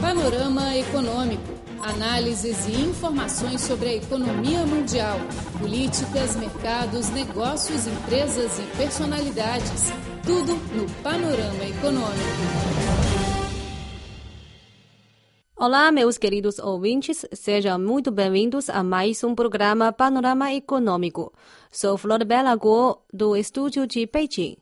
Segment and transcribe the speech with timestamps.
[0.00, 1.42] Panorama Econômico.
[1.82, 5.18] Análises e informações sobre a economia mundial,
[5.58, 9.90] políticas, mercados, negócios, empresas e personalidades.
[10.24, 12.38] Tudo no Panorama Econômico.
[15.56, 21.32] Olá, meus queridos ouvintes, sejam muito bem-vindos a mais um programa Panorama Econômico.
[21.72, 24.58] Sou Flor Bela Guo, do estúdio de Beijing.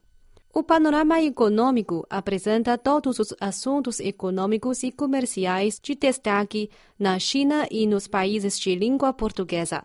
[0.56, 7.86] O panorama econômico apresenta todos os assuntos econômicos e comerciais de destaque na China e
[7.86, 9.84] nos países de língua portuguesa.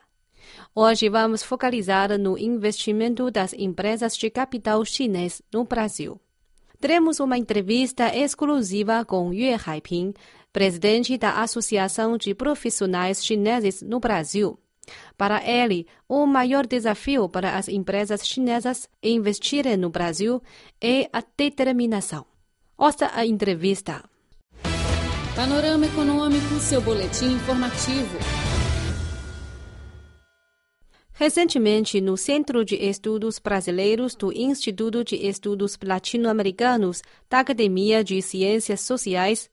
[0.73, 6.17] Hoje vamos focalizar no investimento das empresas de capital chinês no Brasil.
[6.79, 10.13] Teremos uma entrevista exclusiva com Yue Haiping,
[10.53, 14.57] presidente da Associação de Profissionais Chineses no Brasil.
[15.17, 20.41] Para ele, o maior desafio para as empresas chinesas investirem no Brasil
[20.79, 22.25] é a determinação.
[22.77, 24.03] Ouça a entrevista.
[25.35, 28.17] Panorama Econômico, seu boletim informativo.
[31.13, 38.81] Recentemente, no Centro de Estudos Brasileiros do Instituto de Estudos Latino-Americanos da Academia de Ciências
[38.81, 39.47] Sociais,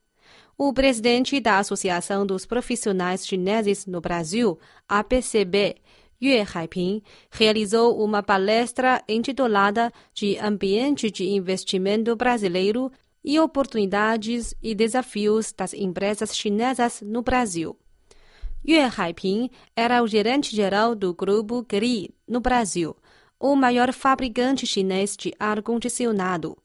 [0.61, 5.77] o presidente da Associação dos Profissionais Chineses no Brasil, APCB,
[6.21, 12.91] Yue Haiping, realizou uma palestra intitulada de Ambiente de Investimento Brasileiro
[13.25, 17.79] e Oportunidades e Desafios das Empresas Chinesas no Brasil.
[18.69, 22.97] Yue Haiping era o gerente-geral do Grupo GRI no Brasil,
[23.39, 26.57] o maior fabricante chinês de ar-condicionado.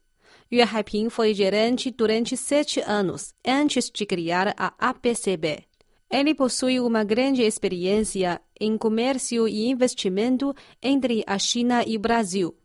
[0.53, 5.63] Yue Haiping foi gerente durante sete anos, antes de criar a APCB.
[6.11, 12.55] Ele possui uma grande experiência em comércio e investimento entre a China e o Brasil.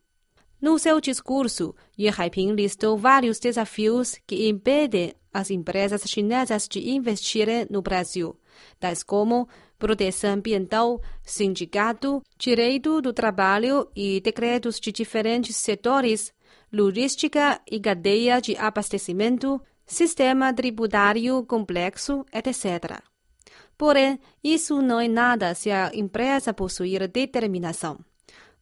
[0.61, 7.67] No seu discurso, Yue Haiping listou vários desafios que impedem as empresas chinesas de investirem
[7.71, 8.37] no Brasil,
[8.79, 16.35] tais como proteção ambiental, sindicato, direito do trabalho e decretos de diferentes setores
[16.72, 23.02] logística e cadeia de abastecimento, sistema tributário complexo, etc.
[23.78, 28.00] Porém, isso não é nada se a empresa possuir determinação.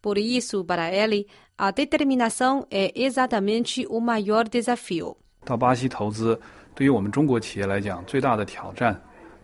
[0.02, 5.16] Por isso, para ele, a determinação é exatamente o maior desafio.
[5.46, 6.40] 到巴西投资，
[6.74, 9.00] 对于我们中国企业来讲，最大的挑战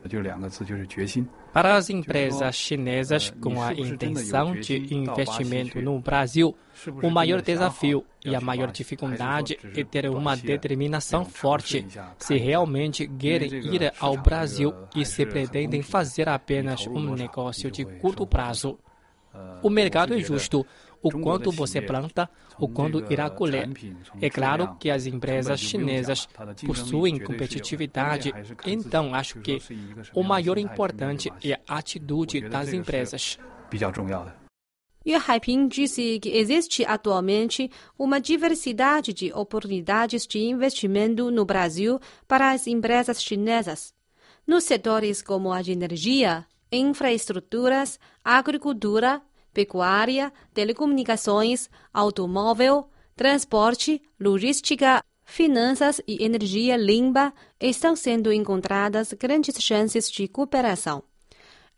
[0.10, 1.28] 就两个字，就是决心。
[1.53, 6.57] Para as empresas chinesas com a intenção de investimento no Brasil,
[7.03, 11.87] o maior desafio e a maior dificuldade é ter uma determinação forte
[12.19, 18.27] se realmente querem ir ao Brasil e se pretendem fazer apenas um negócio de curto
[18.27, 18.79] prazo.
[19.63, 20.67] O mercado é justo
[21.03, 23.69] o quanto você planta, o quanto irá colher.
[24.21, 28.33] É claro que as empresas chinesas tá possuem competitividade,
[28.65, 33.39] então acho que então, o maior importante é a atitude das empresas.
[35.05, 41.99] Yu Haiping disse que existe atualmente uma diversidade de oportunidades de investimento no Brasil
[42.29, 43.93] para as empresas chinesas,
[44.47, 49.21] nos setores como a de energia, infraestruturas, agricultura
[49.53, 60.29] pecuária, telecomunicações, automóvel, transporte, logística, finanças e energia limpa, estão sendo encontradas grandes chances de
[60.29, 61.03] cooperação.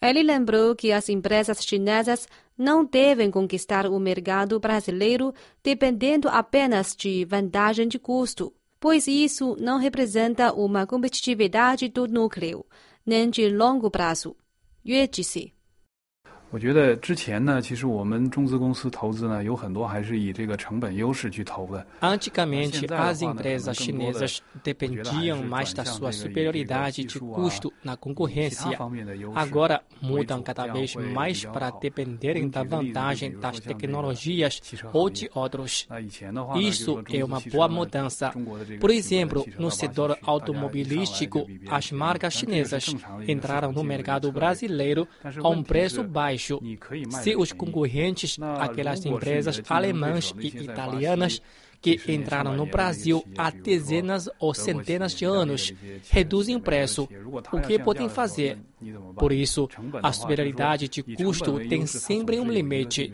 [0.01, 7.25] Ele lembrou que as empresas chinesas não devem conquistar o mercado brasileiro dependendo apenas de
[7.25, 12.67] vantagem de custo, pois isso não representa uma competitividade do núcleo,
[13.05, 14.37] nem de longo prazo.
[14.87, 15.54] Yue disse.
[16.54, 21.86] 我觉得之前呢，其实我们中资公司投资呢，有很多还是以这个成本优势去投的。
[22.02, 28.76] Antigamente, as empresas chinesas dependiam mais da sua superioridade de custo na concorrência.
[29.36, 34.60] Agora, mudam cada vez mais para dependerem da vantagem das tecnologias
[34.92, 35.88] ou de outros.
[36.56, 38.34] Isso é uma boa mudança.
[38.80, 42.88] Por exemplo, no setor automobilístico, as marcas chinesas
[43.28, 45.08] entraram no mercado brasileiro
[45.44, 46.40] a um preço baixo.
[47.22, 51.42] Se os concorrentes, aquelas empresas alemãs e italianas
[51.82, 55.74] que entraram no Brasil há dezenas ou centenas de anos,
[56.10, 57.08] reduzem o preço,
[57.52, 58.58] o que podem fazer?
[59.16, 59.70] Por isso,
[60.04, 63.14] a superioridade de custo tem sempre um limite.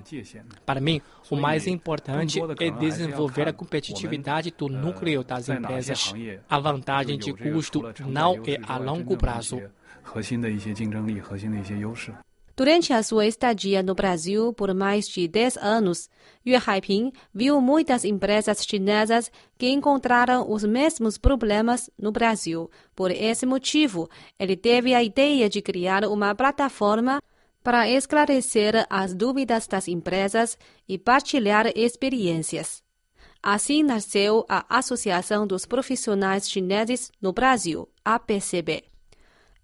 [0.66, 6.14] Para mim, o mais importante é desenvolver a competitividade do núcleo das empresas.
[6.50, 9.62] A vantagem de custo não é a longo prazo.
[10.06, 12.14] 核心的一些竞争力、核心的一些优势。
[12.57, 16.11] Durante a sua estadia no Brasil por mais de 10 anos,
[16.47, 22.71] Yue Haiping viu muitas empresas chinesas que encontraram os mesmos problemas no Brasil.
[22.95, 24.09] Por esse motivo,
[24.39, 27.23] ele teve a ideia de criar uma plataforma
[27.63, 30.59] para esclarecer as dúvidas das empresas
[30.89, 32.83] e partilhar experiências.
[33.43, 38.90] Assim nasceu a Associação dos Profissionais Chineses no Brasil, APCB.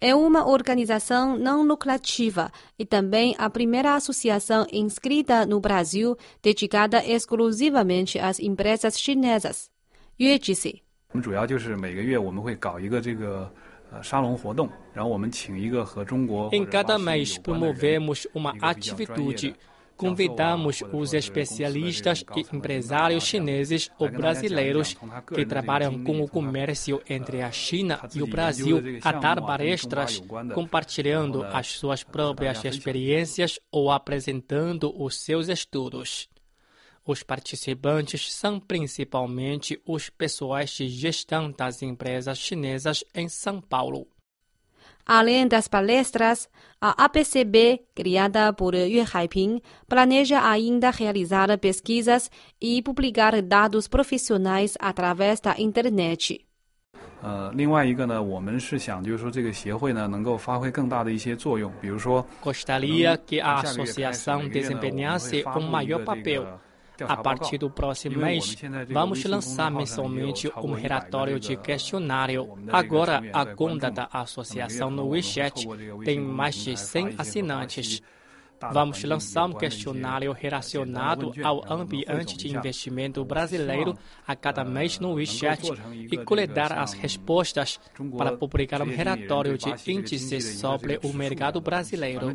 [0.01, 8.19] É uma organização não lucrativa e também a primeira associação inscrita no Brasil dedicada exclusivamente
[8.19, 9.71] às empresas chinesas.
[10.21, 10.83] Yue disse.
[16.53, 19.57] Em cada mês promovemos uma atividade
[19.97, 24.97] convidamos os especialistas e empresários chineses ou brasileiros
[25.35, 30.23] que trabalham com o comércio entre a China e o Brasil a dar palestras,
[30.55, 36.29] compartilhando as suas próprias experiências ou apresentando os seus estudos.
[37.05, 44.09] Os participantes são principalmente os pessoais de gestão das empresas chinesas em São Paulo.
[45.07, 46.49] Além das palestras,
[46.81, 52.29] a APCB, criada por Yue Haiping, planeja ainda realizar pesquisas
[52.61, 56.45] e publicar dados profissionais através da internet.
[62.43, 66.61] Gostaria que a associação desempenhasse um maior papel
[67.05, 68.57] a partir do próximo mês,
[68.89, 72.57] vamos lançar mensalmente um relatório de questionário.
[72.73, 75.67] Agora, a conta da associação no WeChat
[76.05, 78.03] tem mais de 100 assinantes.
[78.73, 83.97] Vamos lançar um questionário relacionado ao ambiente de investimento brasileiro
[84.27, 85.71] a cada mês no WeChat
[86.11, 87.79] e coletar as respostas
[88.17, 92.33] para publicar um relatório de índices sobre o mercado brasileiro.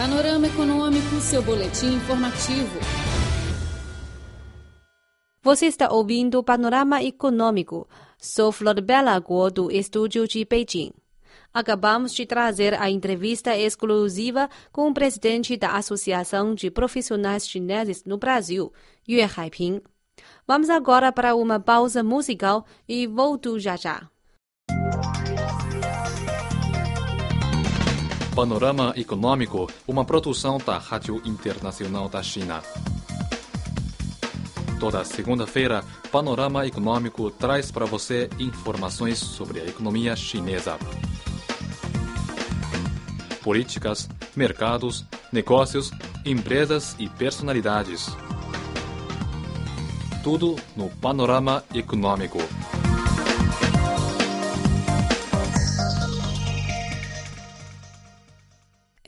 [0.00, 2.80] Panorama Econômico, seu boletim informativo.
[5.42, 7.86] Você está ouvindo Panorama Econômico.
[8.16, 10.92] Sou Flor Bela Guo, do estúdio de Beijing.
[11.52, 18.16] Acabamos de trazer a entrevista exclusiva com o presidente da Associação de Profissionais Chineses no
[18.16, 18.72] Brasil,
[19.06, 19.82] Yue Haiping.
[20.46, 24.08] Vamos agora para uma pausa musical e volto já já.
[28.34, 32.62] Panorama Econômico, uma produção da Rádio Internacional da China.
[34.78, 40.78] Toda segunda-feira, Panorama Econômico traz para você informações sobre a economia chinesa.
[43.42, 45.90] Políticas, mercados, negócios,
[46.24, 48.08] empresas e personalidades.
[50.22, 52.38] Tudo no Panorama Econômico.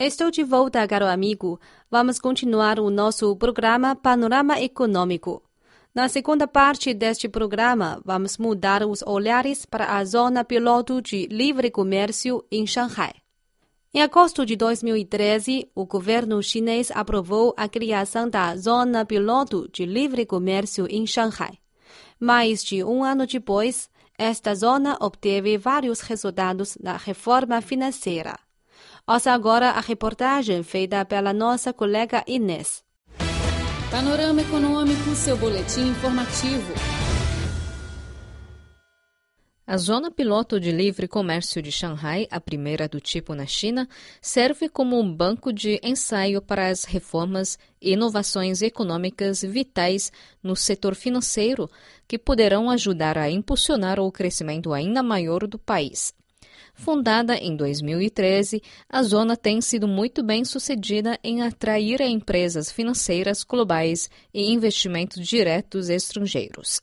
[0.04, 1.60] Estou de volta, caro amigo.
[1.88, 5.40] Vamos continuar o nosso programa Panorama Econômico.
[5.94, 11.70] Na segunda parte deste programa, vamos mudar os olhares para a zona piloto de livre
[11.70, 13.12] comércio em Shanghai.
[13.94, 20.26] Em agosto de 2013, o governo chinês aprovou a criação da Zona Piloto de Livre
[20.26, 21.56] Comércio em Shanghai.
[22.18, 23.88] Mais de um ano depois,
[24.18, 28.36] esta zona obteve vários resultados na reforma financeira.
[29.04, 32.84] Ouça agora a reportagem feita pela nossa colega Inês.
[33.90, 36.72] Panorama Econômico, seu boletim informativo.
[39.66, 43.88] A Zona Piloto de Livre Comércio de Xangai, a primeira do tipo na China,
[44.20, 50.94] serve como um banco de ensaio para as reformas e inovações econômicas vitais no setor
[50.94, 51.68] financeiro
[52.06, 56.14] que poderão ajudar a impulsionar o crescimento ainda maior do país.
[56.82, 64.10] Fundada em 2013, a zona tem sido muito bem sucedida em atrair empresas financeiras globais
[64.34, 66.80] e investimentos diretos estrangeiros.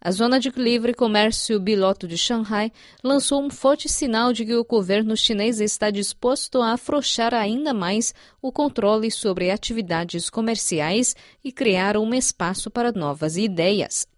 [0.00, 2.72] A Zona de Livre Comércio Biloto de Xangai
[3.04, 8.12] lançou um forte sinal de que o governo chinês está disposto a afrouxar ainda mais
[8.42, 14.08] o controle sobre atividades comerciais e criar um espaço para novas ideias.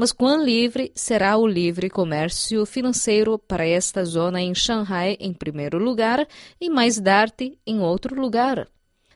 [0.00, 5.76] Mas quão livre será o livre comércio financeiro para esta zona em Xangai, em primeiro
[5.76, 6.24] lugar,
[6.60, 8.68] e mais tarde em outro lugar?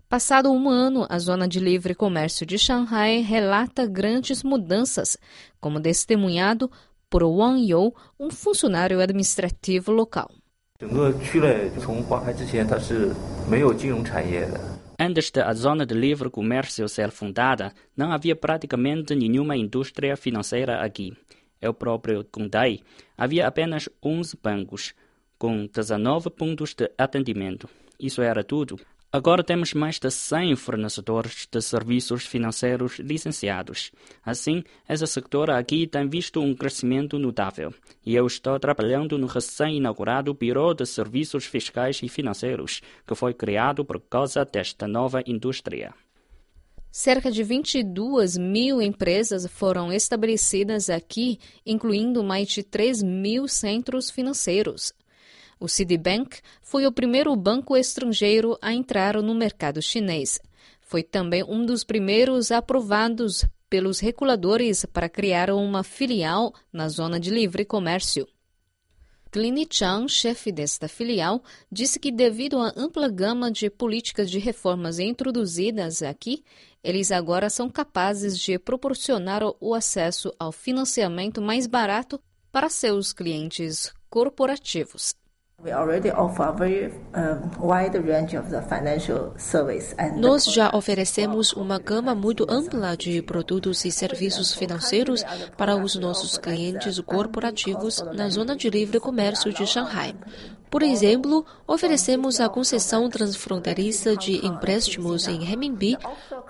[0.09, 5.17] Passado um ano, a zona de livre comércio de Xangai relata grandes mudanças,
[5.61, 6.69] como testemunhado
[7.09, 10.33] por Wang You, um funcionário administrativo local.
[15.05, 21.13] Antes da Zona de Livre Comércio ser fundada, não havia praticamente nenhuma indústria financeira aqui.
[21.61, 22.85] É Eu próprio contei,
[23.19, 24.95] havia apenas 11 bancos,
[25.37, 27.69] com 19 pontos de atendimento.
[27.99, 28.79] Isso era tudo.
[29.15, 33.93] Agora temos mais de 100 fornecedores de serviços financeiros licenciados.
[34.25, 37.75] Assim, esse setor aqui tem visto um crescimento notável.
[38.07, 43.85] E eu estou trabalhando no recém-inaugurado Biro de Serviços Fiscais e Financeiros, que foi criado
[43.85, 45.93] por causa desta nova indústria.
[46.91, 54.95] Cerca de 22 mil empresas foram estabelecidas aqui, incluindo mais de 3 mil centros financeiros.
[55.63, 60.41] O Citibank foi o primeiro banco estrangeiro a entrar no mercado chinês.
[60.81, 67.31] Foi também um dos primeiros aprovados pelos reguladores para criar uma filial na zona de
[67.31, 68.27] livre comércio.
[69.31, 71.41] Clini Chang, chefe desta filial,
[71.71, 76.43] disse que devido à ampla gama de políticas de reformas introduzidas aqui,
[76.83, 83.93] eles agora são capazes de proporcionar o acesso ao financiamento mais barato para seus clientes
[84.11, 85.22] corporativos.
[90.17, 95.23] Nós já oferecemos uma gama muito ampla de produtos e serviços financeiros
[95.57, 100.17] para os nossos clientes corporativos na zona de livre comércio de Shanghai.
[100.73, 105.99] Por exemplo, oferecemos a concessão transfronteiriça de empréstimos em renminbi,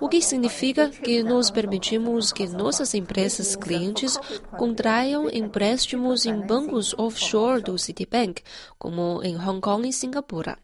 [0.00, 4.16] o que significa que nós permitimos que nossas empresas clientes
[4.56, 8.42] contraiam empréstimos em bancos offshore do Citibank,
[8.78, 10.56] como em Hong Kong e Singapura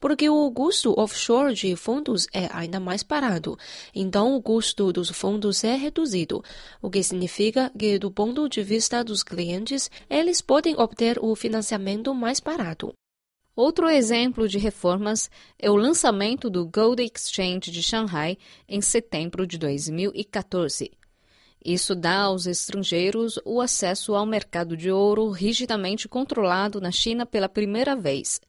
[0.00, 3.56] porque o custo offshore de fundos é ainda mais barato,
[3.94, 6.42] então o custo dos fundos é reduzido,
[6.80, 12.14] o que significa que, do ponto de vista dos clientes, eles podem obter o financiamento
[12.14, 12.92] mais barato.
[13.58, 19.58] Outro exemplo de reformas é o lançamento do Gold Exchange de Shanghai em setembro de
[19.58, 20.92] 2014.
[21.64, 27.48] Isso dá aos estrangeiros o acesso ao mercado de ouro rigidamente controlado na China pela
[27.48, 28.40] primeira vez.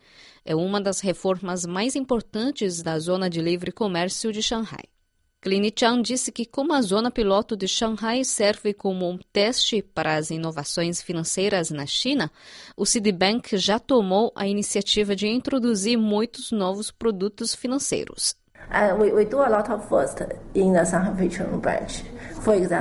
[0.45, 4.83] É uma das reformas mais importantes da zona de livre comércio de Shanghai.
[5.41, 10.29] Clinichan disse que, como a zona piloto de Shanghai serve como um teste para as
[10.29, 12.29] inovações financeiras na China,
[12.75, 18.35] o Citibank já tomou a iniciativa de introduzir muitos novos produtos financeiros.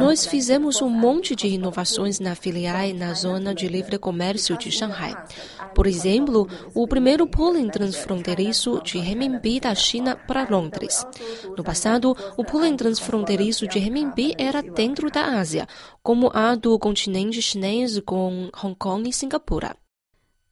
[0.00, 5.14] Nós fizemos um monte de inovações na filial na zona de livre comércio de Shanghai.
[5.74, 11.04] Por exemplo, o primeiro pooling transfronteiriço de renminbi da China para Londres.
[11.56, 15.66] No passado, o pooling transfronteiriço de renminbi era dentro da Ásia,
[16.02, 19.76] como a do continente chinês com Hong Kong e Singapura.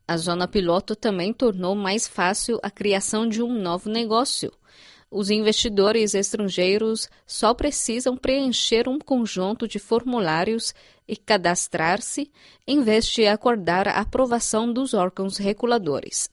[0.09, 4.53] A zona piloto também tornou mais fácil a criação de um novo negócio–
[5.11, 10.75] os investidores estrangeiros só precisam preencher um conjunto de formulários
[11.07, 12.31] e cadastrar-se,
[12.67, 16.29] em vez de acordar a aprovação dos órgãos reguladores.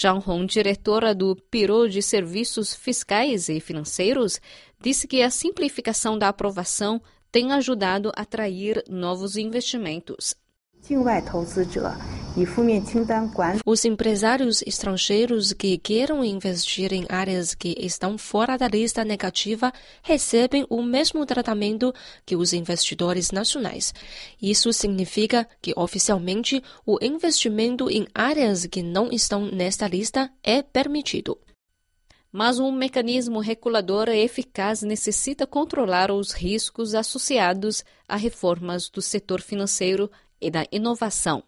[0.00, 4.40] Zhang Hong, diretora do Biro de Serviços Fiscais e Financeiros,
[4.80, 7.00] disse que a simplificação da aprovação
[7.32, 10.34] tem ajudado a atrair novos investimentos.
[13.64, 20.66] Os empresários estrangeiros que queiram investir em áreas que estão fora da lista negativa recebem
[20.68, 21.94] o mesmo tratamento
[22.26, 23.94] que os investidores nacionais.
[24.40, 31.38] Isso significa que, oficialmente, o investimento em áreas que não estão nesta lista é permitido
[32.32, 40.10] mas um mecanismo regulador eficaz necessita controlar os riscos associados a reformas do setor financeiro
[40.40, 41.42] e da inovação.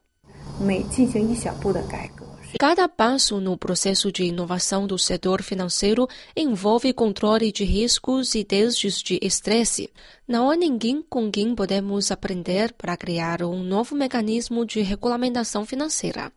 [2.57, 9.03] Cada passo no processo de inovação do setor financeiro envolve controle de riscos e testes
[9.03, 9.91] de estresse.
[10.27, 16.33] Não há ninguém com quem podemos aprender para criar um novo mecanismo de regulamentação financeira.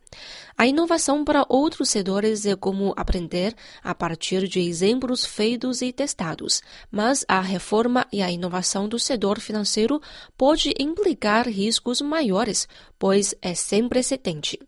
[0.56, 6.62] A inovação para outros setores é como aprender a partir de exemplos feitos e testados,
[6.90, 10.00] mas a reforma e a inovação do setor financeiro
[10.36, 14.58] pode implicar riscos maiores, pois é sem precedente.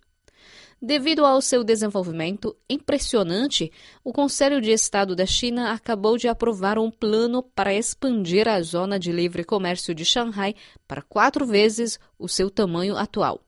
[0.87, 3.73] Devido ao seu desenvolvimento impressionante,
[4.05, 8.99] o Conselho de Estado da China acabou de aprovar um plano para expandir a zona
[8.99, 10.55] de livre comércio de Xangai
[10.87, 13.41] para quatro vezes o seu tamanho atual.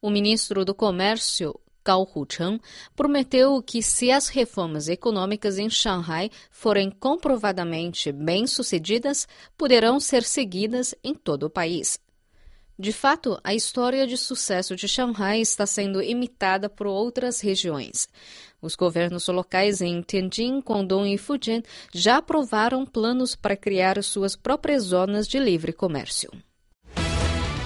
[0.00, 2.58] O ministro do Comércio, Gao Hucheng,
[2.96, 11.12] prometeu que, se as reformas econômicas em Xangai forem comprovadamente bem-sucedidas, poderão ser seguidas em
[11.12, 12.00] todo o país.
[12.82, 18.08] De fato, a história de sucesso de Xangai está sendo imitada por outras regiões.
[18.60, 21.62] Os governos locais em Tianjin, Guangdong e Fujian
[21.94, 26.28] já aprovaram planos para criar suas próprias zonas de livre comércio.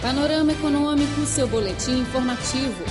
[0.02, 2.84] Panorama Econômico, seu boletim informativo.